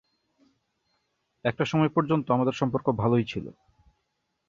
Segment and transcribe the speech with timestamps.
[1.45, 3.45] একটা সময় পর্যন্ত আমাদের সম্পর্ক ভালোই ছিল।